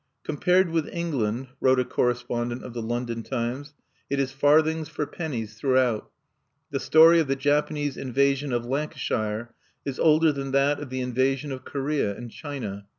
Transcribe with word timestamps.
"Compared 0.23 0.71
with 0.71 0.87
England," 0.87 1.49
wrote 1.59 1.79
a 1.79 1.85
correspondent 1.85 2.63
of 2.63 2.73
the 2.73 2.81
London 2.81 3.21
Times, 3.21 3.75
"it 4.09 4.19
is 4.19 4.31
farthings 4.31 4.89
for 4.89 5.05
pennies 5.05 5.53
throughout.... 5.53 6.09
The 6.71 6.79
story 6.79 7.19
of 7.19 7.27
the 7.27 7.35
Japanese 7.35 7.97
invasion 7.97 8.51
of 8.51 8.65
Lancashire 8.65 9.53
is 9.85 9.99
older 9.99 10.31
than 10.31 10.53
that 10.53 10.79
of 10.79 10.89
the 10.89 11.01
invasion 11.01 11.51
of 11.51 11.65
Korea 11.65 12.17
and 12.17 12.31
China. 12.31 12.87